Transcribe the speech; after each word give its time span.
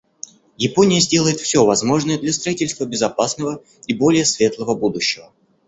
Япония 0.57 0.99
сделает 0.99 1.39
все 1.39 1.63
возможное 1.63 2.17
для 2.17 2.33
строительства 2.33 2.85
безопасного 2.85 3.61
и 3.85 3.93
более 3.93 4.25
светлого 4.25 4.73
будущего. 4.73 5.31